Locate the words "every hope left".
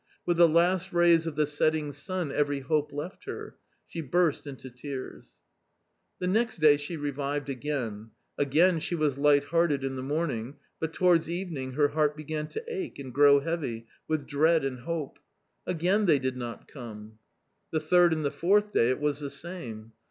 2.31-3.25